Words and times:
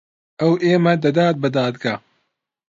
ئەو 0.41 0.53
ئێمە 0.63 0.93
دەدات 1.03 1.35
بە 1.41 1.49
دادگا. 1.57 1.95